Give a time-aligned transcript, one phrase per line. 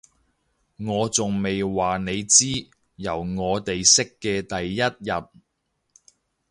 [0.79, 5.43] 我仲未話你知，由我哋識嘅第一日